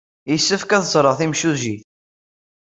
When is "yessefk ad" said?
0.31-0.85